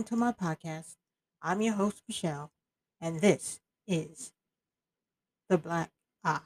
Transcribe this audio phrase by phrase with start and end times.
[0.00, 0.96] welcome to my podcast.
[1.42, 2.50] I'm your host, Michele,
[3.02, 4.32] and this is
[5.50, 5.90] The Black
[6.24, 6.40] Eye.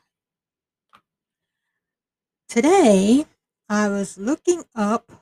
[2.49, 3.27] Today,
[3.69, 5.13] I was looking up,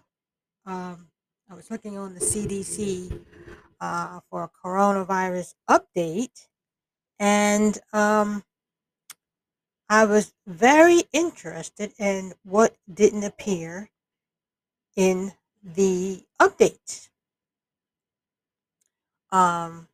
[0.64, 1.08] um,
[1.50, 3.20] I was looking on the CDC
[3.82, 6.46] uh, for a coronavirus update,
[7.18, 8.44] and um,
[9.90, 13.90] I was very interested in what didn't appear
[14.96, 17.10] in the updates.
[19.32, 19.88] Um,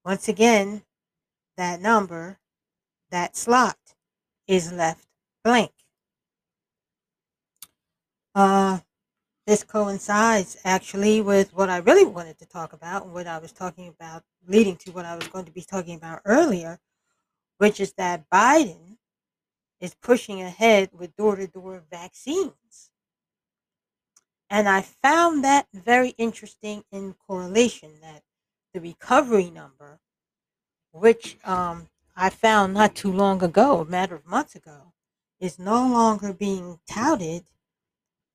[0.04, 0.82] once again,
[1.56, 2.38] that number,
[3.10, 3.78] that slot
[4.46, 5.06] is left
[5.42, 5.72] blank.
[8.34, 8.80] Uh,
[9.46, 13.52] this coincides actually with what I really wanted to talk about and what I was
[13.52, 16.78] talking about, leading to what I was going to be talking about earlier,
[17.58, 18.96] which is that Biden
[19.80, 22.90] is pushing ahead with door to door vaccines.
[24.48, 28.22] And I found that very interesting in correlation that
[28.72, 30.00] the recovery number,
[30.92, 34.92] which um, I found not too long ago, a matter of months ago,
[35.38, 37.44] is no longer being touted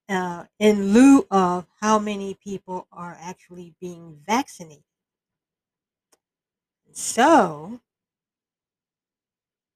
[0.10, 4.84] uh, in lieu of how many people are actually being vaccinated.
[6.92, 7.80] So,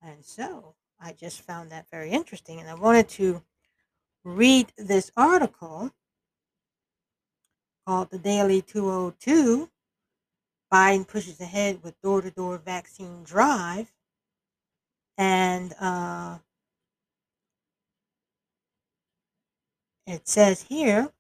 [0.02, 3.44] and so I just found that very interesting, and I wanted to
[4.24, 5.92] read this article
[7.86, 9.70] called The Daily 202
[10.74, 13.94] Biden pushes ahead with door to door vaccine drive.
[15.20, 16.40] And uh,
[20.06, 21.14] It says here,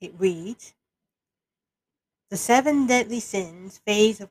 [0.00, 0.74] it reads,
[2.30, 4.30] the seven deadly sins phase of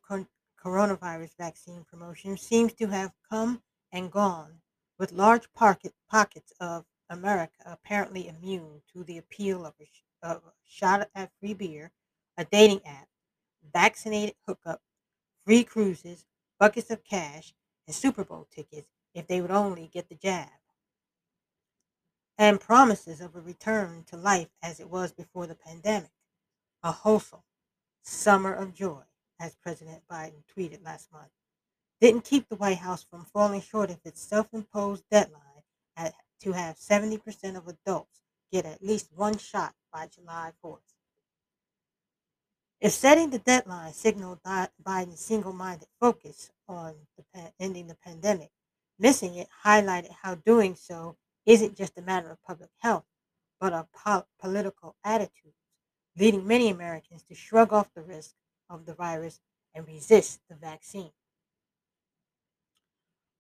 [0.59, 3.61] coronavirus vaccine promotion seems to have come
[3.91, 4.61] and gone,
[4.97, 10.53] with large pocket, pockets of America apparently immune to the appeal of a, of a
[10.65, 11.91] shot at free beer,
[12.35, 13.07] a dating app,
[13.71, 14.81] vaccinated hookup,
[15.45, 16.25] free cruises,
[16.59, 17.53] buckets of cash,
[17.85, 20.49] and Super Bowl tickets if they would only get the jab
[22.39, 26.09] and promises of a return to life as it was before the pandemic.
[26.81, 27.43] A wholesome
[28.01, 29.01] summer of joy,
[29.41, 31.31] as President Biden tweeted last month,
[31.99, 35.63] didn't keep the White House from falling short of its self imposed deadline
[35.97, 38.21] at, to have 70% of adults
[38.53, 40.77] get at least one shot by July 4th.
[42.79, 48.51] If setting the deadline signaled Biden's single minded focus on the, ending the pandemic,
[48.97, 51.17] missing it highlighted how doing so
[51.49, 53.05] isn't just a matter of public health,
[53.59, 55.57] but of po- political attitudes,
[56.15, 58.35] leading many Americans to shrug off the risk
[58.69, 59.39] of the virus
[59.73, 61.11] and resist the vaccine.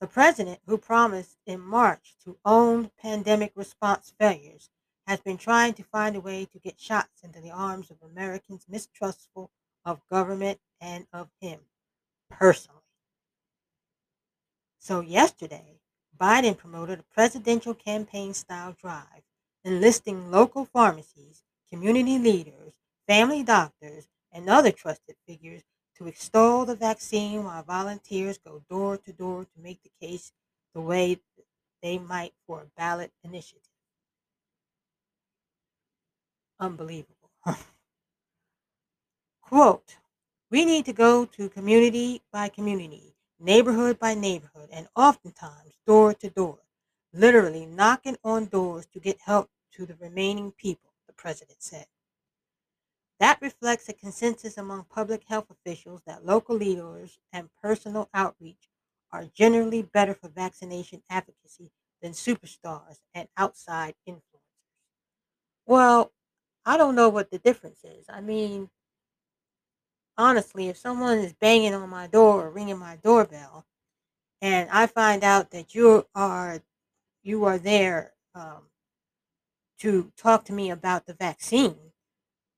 [0.01, 4.71] The president, who promised in March to own pandemic response failures,
[5.05, 8.65] has been trying to find a way to get shots into the arms of Americans
[8.67, 9.51] mistrustful
[9.85, 11.59] of government and of him
[12.31, 12.81] personally.
[14.79, 15.79] So, yesterday,
[16.19, 19.23] Biden promoted a presidential campaign style drive,
[19.63, 22.73] enlisting local pharmacies, community leaders,
[23.07, 25.63] family doctors, and other trusted figures
[25.95, 30.31] to extol the vaccine while volunteers go door to door to make the case
[30.73, 31.19] the way
[31.81, 33.63] they might for a ballot initiative.
[36.59, 37.31] Unbelievable.
[39.41, 39.97] Quote
[40.51, 46.29] We need to go to community by community, neighborhood by neighborhood, and oftentimes door to
[46.29, 46.59] door,
[47.13, 51.87] literally knocking on doors to get help to the remaining people, the president said.
[53.19, 58.67] That reflects a consensus among public health officials that local leaders and personal outreach
[59.11, 61.71] are generally better for vaccination advocacy
[62.01, 64.41] than superstars and outside influencers.
[65.65, 66.11] Well,
[66.65, 68.05] I don't know what the difference is.
[68.09, 68.69] I mean,
[70.19, 73.65] honestly, if someone is banging on my door or ringing my doorbell,
[74.41, 76.61] and I find out that you are
[77.23, 78.63] you are there um,
[79.79, 81.77] to talk to me about the vaccine,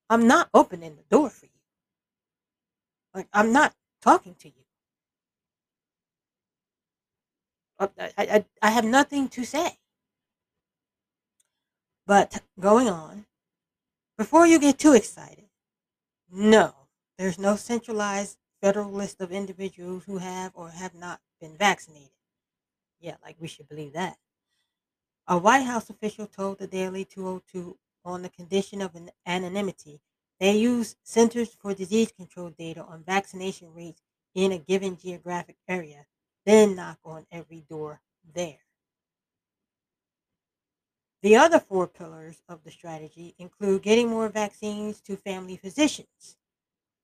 [0.10, 1.52] I'm not opening the door for you.
[3.14, 4.54] Like I'm not talking to you.
[7.80, 9.78] Uh, I, I, I have nothing to say.
[12.08, 13.26] But going on,
[14.18, 15.46] before you get too excited,
[16.32, 16.81] no,
[17.22, 22.10] there's no centralized federal list of individuals who have or have not been vaccinated.
[23.00, 24.18] Yeah, like we should believe that.
[25.28, 30.02] A White House official told the Daily 202 on the condition of an anonymity.
[30.40, 34.02] They use Centers for Disease Control data on vaccination rates
[34.34, 36.08] in a given geographic area,
[36.44, 38.02] then knock on every door
[38.34, 38.62] there.
[41.22, 46.38] The other four pillars of the strategy include getting more vaccines to family physicians,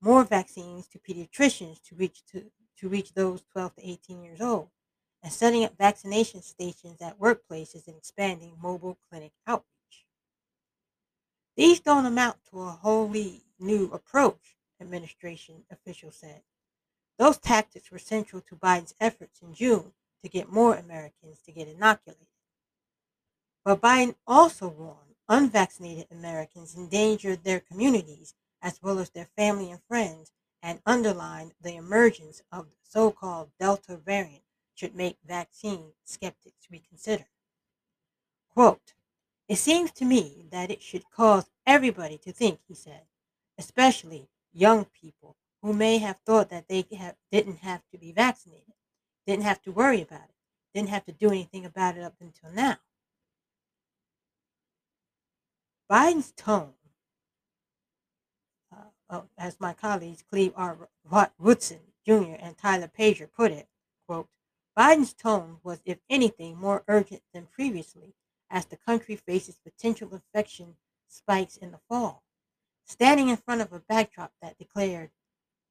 [0.00, 4.68] more vaccines to pediatricians to reach to, to reach those 12 to 18 years old,
[5.22, 9.64] and setting up vaccination stations at workplaces and expanding mobile clinic outreach.
[11.56, 16.42] These don't amount to a wholly new approach, administration officials said.
[17.18, 19.92] Those tactics were central to Biden's efforts in June
[20.22, 22.26] to get more Americans to get inoculated.
[23.64, 29.80] But Biden also warned unvaccinated Americans endangered their communities as well as their family and
[29.88, 30.32] friends
[30.62, 34.42] and underlined the emergence of the so called Delta variant
[34.74, 37.26] should make vaccine skeptics reconsider.
[38.54, 38.94] Quote,
[39.48, 43.02] it seems to me that it should cause everybody to think, he said,
[43.56, 48.74] especially young people who may have thought that they have, didn't have to be vaccinated,
[49.26, 50.34] didn't have to worry about it,
[50.74, 52.76] didn't have to do anything about it up until now.
[55.90, 56.74] Biden's tone,
[59.10, 60.88] uh, as my colleagues Cleve R.
[61.38, 62.36] Woodson Jr.
[62.38, 63.68] and Tyler Pager put it,
[64.06, 64.28] quote,
[64.76, 68.14] Biden's tone was, if anything, more urgent than previously
[68.50, 70.76] as the country faces potential infection
[71.08, 72.22] spikes in the fall.
[72.86, 75.10] Standing in front of a backdrop that declared,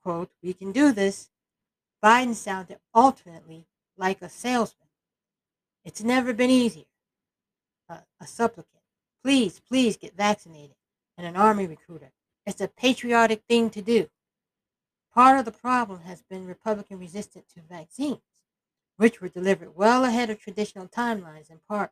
[0.04, 1.30] quote, we can do this,
[2.04, 3.66] Biden sounded alternately
[3.98, 4.88] like a salesman.
[5.84, 6.86] It's never been easier.
[7.90, 8.84] Uh, a supplicant.
[9.24, 10.76] Please, please get vaccinated.
[11.18, 12.12] And an army recruiter.
[12.48, 14.08] It's a patriotic thing to do.
[15.14, 18.22] Part of the problem has been Republican resistance to vaccines,
[18.96, 21.92] which were delivered well ahead of traditional timelines in part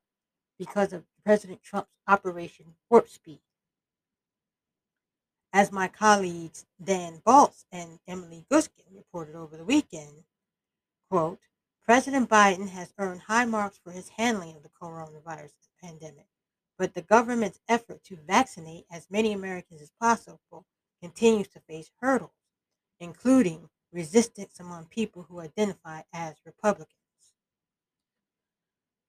[0.57, 3.41] because of President Trump's Operation Warp Speed.
[5.51, 10.23] As my colleagues Dan Balz and Emily Guskin reported over the weekend,
[11.11, 11.39] quote,
[11.83, 15.51] President Biden has earned high marks for his handling of the coronavirus
[15.83, 16.27] pandemic,
[16.77, 20.65] but the government's effort to vaccinate as many Americans as possible
[21.01, 22.31] continues to face hurdles,
[22.99, 26.89] including resistance among people who identify as Republicans.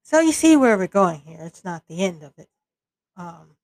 [0.03, 1.41] So you see where we're going here.
[1.43, 2.49] It's not the end of it.
[3.17, 3.57] Um,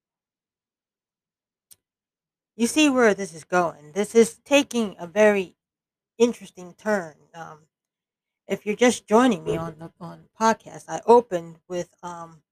[2.56, 3.92] you see where this is going.
[3.92, 5.56] This is taking a very
[6.18, 7.14] interesting turn.
[7.34, 7.60] Um,
[8.48, 12.42] if you're just joining me on the on podcast, I opened with um,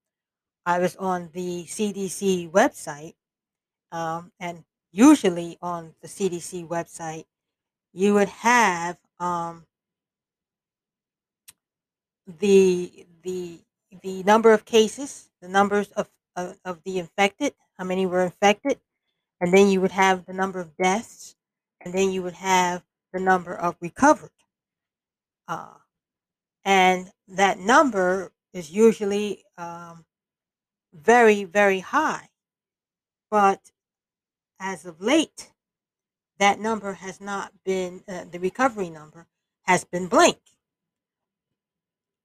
[0.67, 3.14] I was on the CDC website,
[3.93, 7.25] um, and usually on the CDC website,
[7.93, 9.67] you would have um,
[12.38, 13.61] the the
[14.02, 18.79] the number of cases, the numbers of, of, of the infected, how many were infected,
[19.40, 21.35] and then you would have the number of deaths,
[21.81, 24.31] and then you would have the number of recovered.
[25.49, 25.75] Uh,
[26.64, 30.05] and that number is usually um,
[30.92, 32.28] very, very high.
[33.30, 33.70] But
[34.59, 35.52] as of late,
[36.38, 39.26] that number has not been, uh, the recovery number
[39.62, 40.38] has been blank.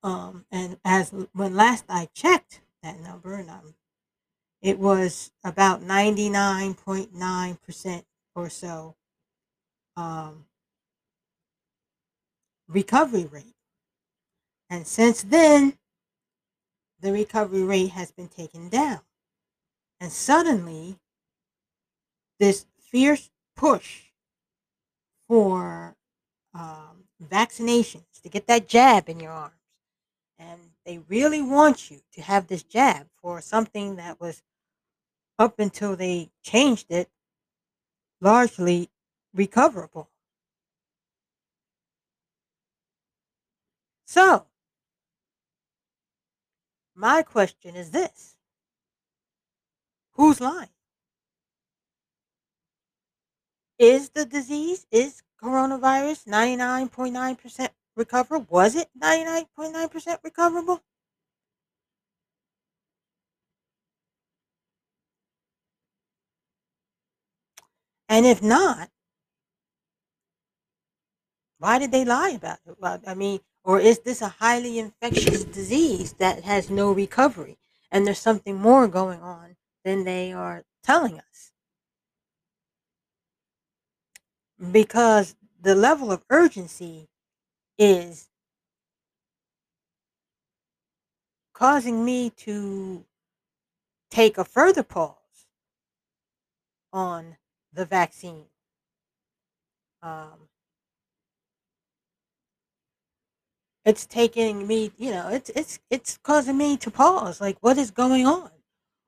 [0.03, 3.74] Um, and as when last I checked that number, and um,
[4.62, 8.03] it was about 99.9%
[8.36, 8.95] or so
[9.98, 10.45] um,
[12.67, 13.55] recovery rate.
[14.69, 15.77] And since then,
[17.00, 19.02] the recovery rate has been taken down.
[20.00, 21.00] And suddenly,
[22.40, 24.04] this fierce push
[25.28, 25.96] for
[26.54, 29.54] um, vaccinations to get that jab in your arms.
[30.38, 34.42] And they really want you to have this jab for something that was
[35.40, 37.10] up until they changed it
[38.22, 38.90] largely
[39.34, 40.10] recoverable.
[44.06, 44.46] So,
[46.96, 48.36] my question is this
[50.14, 50.70] Who's lying?
[53.78, 58.48] Is the disease, is coronavirus 99.9% recoverable?
[58.50, 60.82] Was it 99.9% recoverable?
[68.08, 68.90] And if not,
[71.58, 72.75] why did they lie about it?
[72.80, 77.57] Well, I mean, or is this a highly infectious disease that has no recovery
[77.91, 81.51] and there's something more going on than they are telling us?
[84.72, 87.10] Because the level of urgency
[87.79, 88.29] is
[91.53, 93.03] causing me to
[94.12, 95.48] take a further pause
[96.93, 97.38] on
[97.74, 98.45] the vaccine.
[100.03, 100.50] Um,
[103.86, 107.39] it's taking me, you know, it's it's it's causing me to pause.
[107.42, 108.51] Like, what is going on?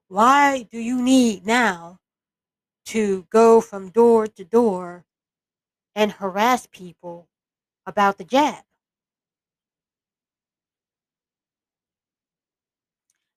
[0.10, 2.00] Why do you need now
[2.88, 5.05] to go from door to door
[5.96, 7.27] and harass people
[7.88, 8.63] about the jab?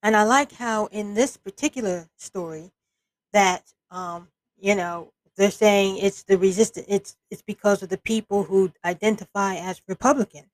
[0.03, 2.73] And I like how in this particular story
[3.33, 4.29] that um,
[4.59, 9.57] you know, they're saying it's the resistance it's it's because of the people who identify
[9.57, 10.49] as Republicans.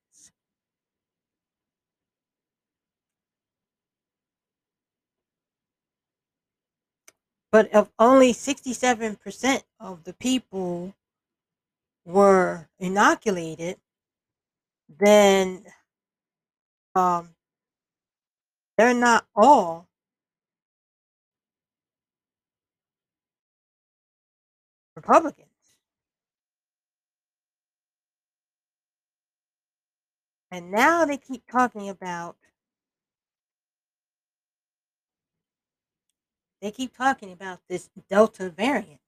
[7.57, 10.95] But if only 67% of the people
[12.05, 13.79] were inoculated,
[14.91, 15.65] then
[16.95, 17.31] um,
[18.77, 19.89] they're not all
[24.95, 25.49] Republicans.
[30.51, 32.37] And now they keep talking about
[36.61, 39.01] they keep talking about this Delta variant.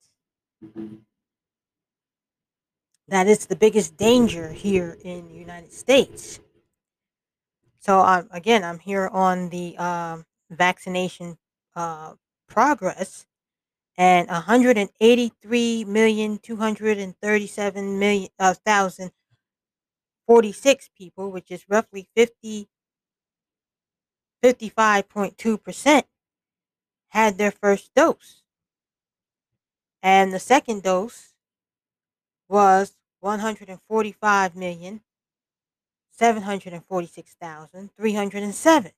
[3.09, 6.41] That is the biggest danger here in the United States.
[7.81, 11.39] So um, again, I'm here on the um, vaccination
[11.75, 12.15] uh,
[12.49, 13.27] progress,
[13.97, 18.55] and 183 million 237 million uh,
[20.27, 22.69] 46 people, which is roughly 50
[24.45, 26.03] 55.2%
[27.09, 28.43] had their first dose.
[30.03, 31.35] And the second dose
[32.49, 35.01] was 145 million
[36.19, 38.93] 746,307.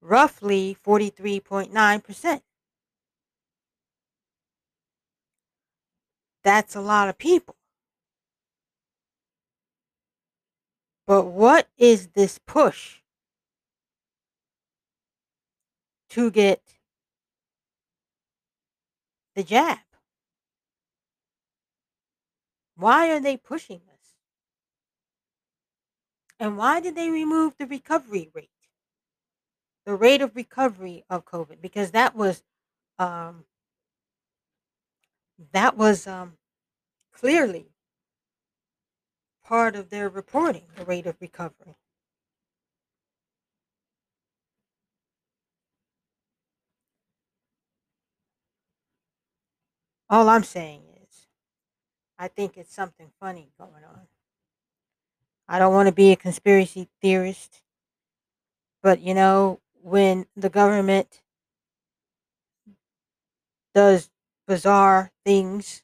[0.00, 2.40] Roughly 43.9%.
[6.42, 7.54] That's a lot of people.
[11.06, 13.00] But what is this push
[16.14, 16.62] to get
[19.34, 19.78] the jab?
[22.76, 24.14] Why are they pushing this?
[26.38, 28.50] And why did they remove the recovery rate?
[29.86, 32.44] The rate of recovery of COVID, because that was
[33.00, 33.44] um,
[35.52, 36.34] that was um,
[37.12, 37.66] clearly
[39.44, 41.74] part of their reporting, the rate of recovery.
[50.14, 51.26] All I'm saying is,
[52.16, 54.02] I think it's something funny going on.
[55.48, 57.62] I don't want to be a conspiracy theorist,
[58.80, 61.20] but you know, when the government
[63.74, 64.08] does
[64.46, 65.82] bizarre things,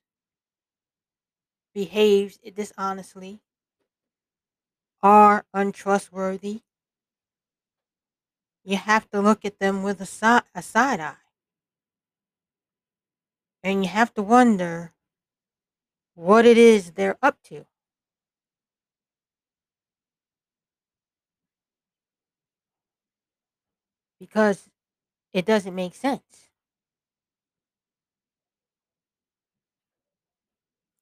[1.75, 3.41] behaves dishonestly,
[5.03, 6.61] are untrustworthy,
[8.63, 11.30] you have to look at them with a side, a side eye.
[13.63, 14.93] And you have to wonder
[16.15, 17.67] what it is they're up to.
[24.19, 24.69] Because
[25.33, 26.51] it doesn't make sense.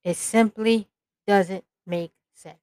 [0.05, 0.89] It simply
[1.27, 2.57] doesn't make sense.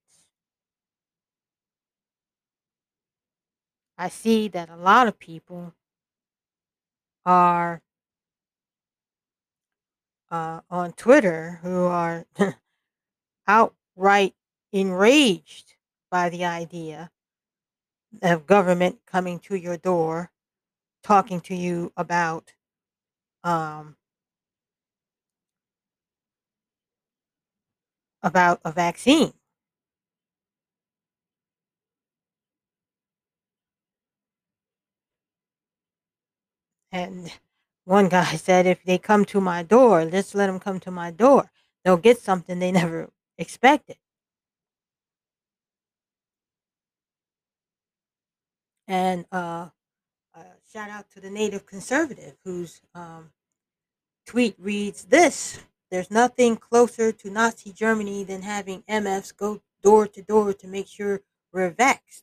[3.98, 5.74] I see that a lot of people
[7.24, 7.82] are
[10.30, 12.26] uh, on Twitter who are
[13.48, 14.34] outright
[14.72, 15.74] enraged
[16.10, 17.10] by the idea
[18.22, 20.30] of government coming to your door,
[21.02, 22.52] talking to you about
[23.44, 23.96] um,
[28.22, 29.32] about a vaccine.
[36.92, 37.32] And
[37.86, 41.10] one guy said, if they come to my door, let's let them come to my
[41.10, 41.50] door.
[41.84, 43.96] They'll get something they never expected.
[48.88, 49.68] And uh,
[50.34, 53.30] uh, shout out to the native conservative whose um,
[54.26, 55.58] tweet reads this
[55.90, 60.86] There's nothing closer to Nazi Germany than having MFs go door to door to make
[60.86, 61.20] sure
[61.52, 62.22] we're vaxxed.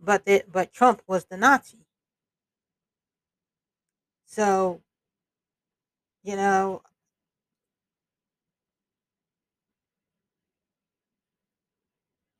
[0.00, 1.87] But, the, but Trump was the Nazi.
[4.28, 4.82] So,
[6.24, 6.82] you know,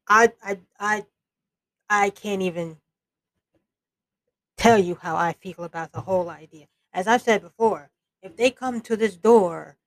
[0.09, 1.07] I I I
[1.91, 2.79] I can't even
[4.59, 6.67] tell you how I feel about the whole idea.
[6.93, 7.91] As I've said before,
[8.23, 9.79] if they come to this door,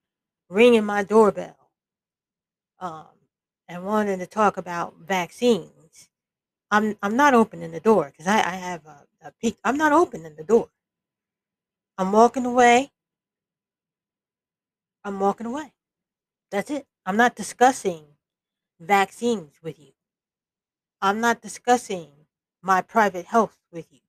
[0.50, 1.58] ringing my doorbell,
[2.80, 3.08] um,
[3.70, 6.10] and wanting to talk about vaccines,
[6.72, 9.58] I'm I'm not opening the door because I, I have a, a peak.
[9.64, 10.70] I'm not opening the door.
[12.02, 12.90] I'm walking away.
[15.04, 15.72] I'm walking away.
[16.50, 16.88] That's it.
[17.06, 18.06] I'm not discussing
[18.80, 19.92] vaccines with you.
[21.00, 22.10] I'm not discussing
[22.64, 24.00] my private health with you.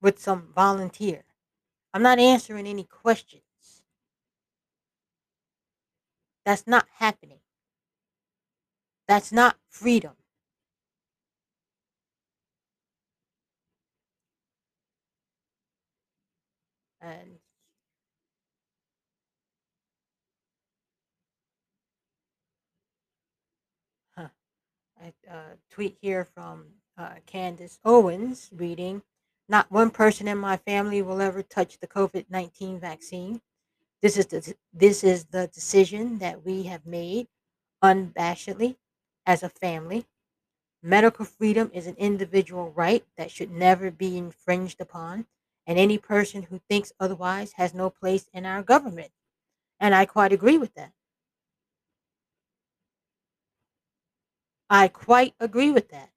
[0.00, 1.24] With some volunteer.
[1.92, 3.42] I'm not answering any questions.
[6.46, 7.40] That's not happening.
[9.08, 10.12] That's not freedom.
[17.02, 17.38] And
[25.02, 26.64] a uh, tweet here from
[26.96, 29.02] uh, Candace Owens reading
[29.48, 33.40] Not one person in my family will ever touch the COVID 19 vaccine.
[34.00, 37.28] This is, the, this is the decision that we have made
[37.82, 38.76] unabashedly
[39.26, 40.06] as a family.
[40.82, 45.26] Medical freedom is an individual right that should never be infringed upon,
[45.66, 49.10] and any person who thinks otherwise has no place in our government.
[49.80, 50.92] And I quite agree with that.
[54.70, 56.10] I quite agree with that.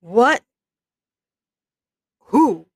[0.00, 0.42] What?
[2.26, 2.66] Who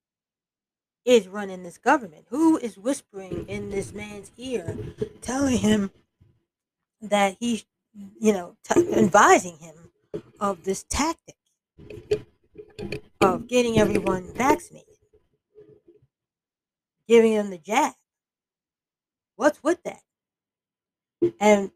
[1.05, 2.27] is running this government?
[2.31, 4.77] Who is whispering in this man's ear,
[5.21, 5.91] telling him
[7.03, 7.65] that he's,
[8.21, 9.75] you know, t- advising him
[10.41, 11.37] of this tactic
[13.21, 14.87] of getting everyone vaccinated,
[17.09, 17.95] giving them the jab?
[19.37, 20.03] What's with that?
[21.41, 21.71] And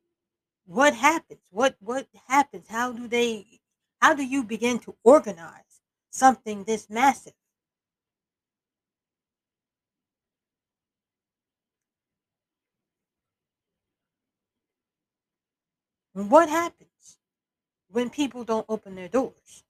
[0.67, 1.41] what happens?
[1.51, 2.69] What what happens?
[2.69, 3.61] How do they
[4.01, 5.81] how do you begin to organize
[6.11, 7.35] something this massive?
[16.13, 17.17] What happens
[17.89, 19.65] when people don't open their doors?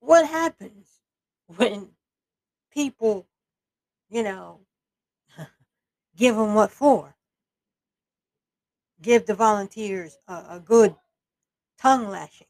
[0.00, 1.00] What happens
[1.46, 1.88] when
[2.72, 3.26] people,
[4.08, 4.60] you know,
[6.16, 7.16] give them what for?
[9.02, 10.94] Give the volunteers a, a good
[11.78, 12.46] tongue lashing.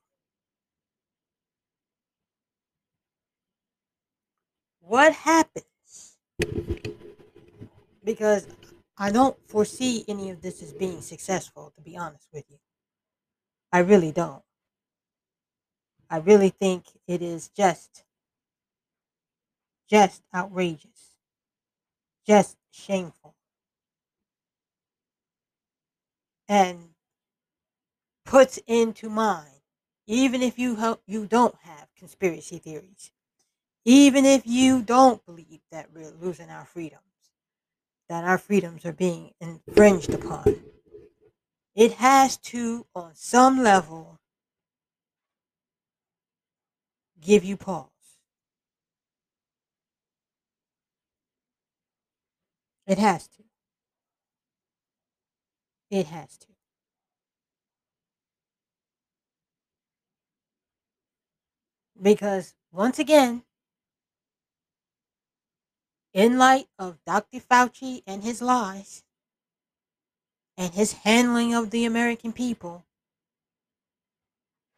[4.81, 6.17] What happens?
[8.05, 8.47] Because
[8.99, 12.59] I don't foresee any of this as being successful, to be honest with you.
[13.73, 14.43] I really don't.
[16.09, 18.05] I really think it is just,
[19.91, 21.17] just outrageous,
[22.27, 23.35] just shameful.
[26.49, 26.91] And
[28.25, 29.61] puts into mind,
[30.07, 33.11] even if you help, you don't have conspiracy theories,
[33.85, 37.03] even if you don't believe that we're losing our freedoms,
[38.09, 40.61] that our freedoms are being infringed upon,
[41.75, 44.19] it has to, on some level,
[47.21, 47.91] give you pause.
[52.87, 53.43] It has to.
[55.91, 56.47] It has to.
[62.01, 63.43] Because once again,
[66.17, 67.41] in light of Dr.
[67.41, 69.05] Fauci and his lies
[70.57, 72.87] and his handling of the American people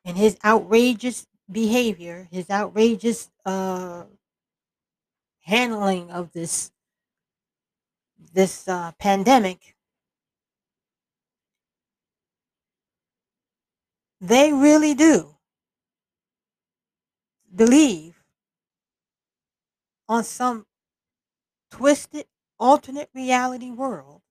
[0.05, 4.03] and his outrageous behavior, his outrageous uh,
[5.43, 6.73] handling of this
[8.33, 9.77] this uh, pandemic,
[14.21, 15.37] they really do
[17.55, 18.25] believe
[20.09, 20.67] on some
[21.71, 22.27] twisted
[22.59, 24.23] alternate reality world.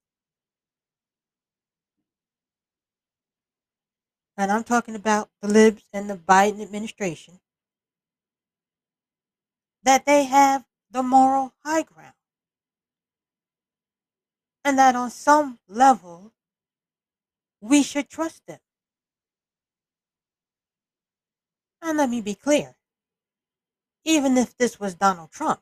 [4.38, 7.39] And I'm talking about the libs and the Biden administration.
[9.84, 12.13] That they have the moral high ground.
[14.63, 16.34] And that on some level,
[17.62, 18.60] we should trust them.
[21.82, 22.78] And let me be clear
[24.08, 25.60] even if this was Donald Trump,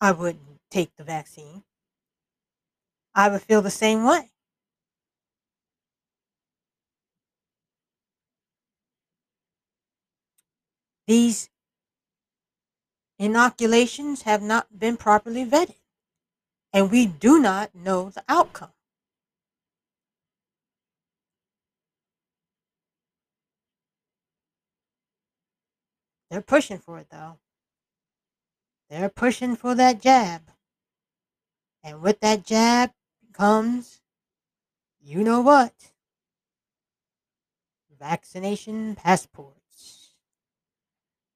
[0.00, 1.62] I wouldn't take the vaccine.
[3.14, 4.30] I would feel the same way.
[11.06, 11.50] These
[13.18, 15.80] inoculations have not been properly vetted,
[16.72, 18.72] and we do not know the outcome.
[26.30, 27.38] They're pushing for it though.
[28.90, 30.42] They're pushing for that jab.
[31.84, 32.90] And with that jab
[33.32, 34.00] comes,
[35.00, 35.72] you know what?
[37.98, 40.14] Vaccination passports.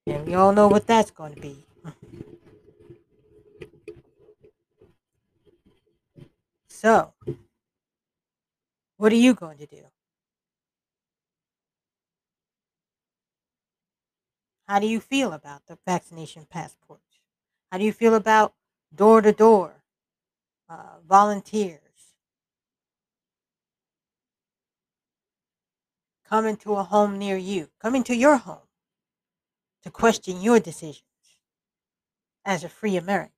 [0.07, 1.65] And we all know what that's going to be.
[6.67, 7.15] So,
[8.99, 9.85] what are you going to do?
[14.69, 17.14] How do you feel about the vaccination passports?
[17.75, 18.55] How do you feel about
[18.95, 19.83] door to door
[21.09, 21.81] volunteers
[26.25, 28.69] coming to a home near you, coming to your home
[29.83, 31.03] to question your decisions
[32.45, 33.33] as a free American?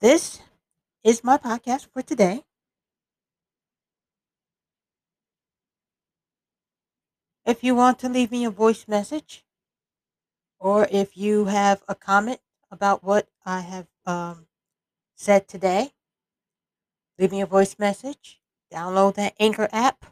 [0.00, 0.38] This
[1.02, 2.44] is my podcast for today.
[7.46, 9.44] If you want to leave me a voice message,
[10.58, 14.46] or if you have a comment about what I have um,
[15.14, 15.92] said today,
[17.18, 18.40] leave me a voice message.
[18.72, 20.06] Download that Anchor app.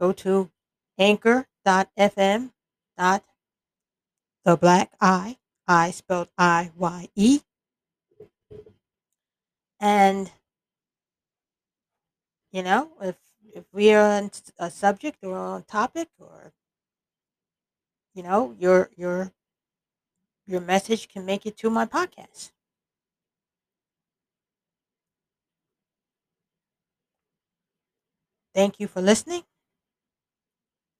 [0.00, 0.50] Go to
[0.98, 2.52] anchor.fm
[4.44, 7.40] the black I, I spelled I Y E.
[9.80, 10.30] And,
[12.52, 13.16] you know, if
[13.52, 16.52] if we are on a subject or on topic or
[18.14, 19.32] you know your your
[20.46, 22.52] your message can make it to my podcast.
[28.54, 29.44] Thank you for listening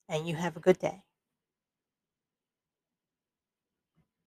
[0.08, 1.02] and you have a good day